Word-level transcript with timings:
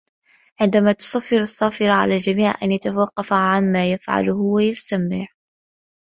عندما 0.61 0.91
تصفّر 0.91 1.37
الصّفّارة، 1.37 1.91
على 1.91 2.13
الجميع 2.13 2.53
أن 2.63 2.71
يتوقّف 2.71 3.33
عن 3.33 3.71
ما 3.73 3.91
يفعله 3.91 4.35
و 4.35 4.59
يستمع. 4.59 5.25